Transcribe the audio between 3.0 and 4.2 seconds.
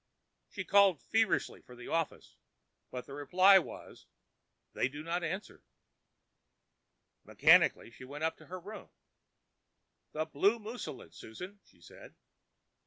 the reply was,